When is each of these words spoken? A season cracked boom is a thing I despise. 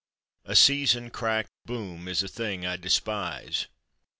A 0.45 0.55
season 0.55 1.11
cracked 1.11 1.51
boom 1.67 2.07
is 2.07 2.23
a 2.23 2.27
thing 2.27 2.65
I 2.65 2.75
despise. 2.75 3.67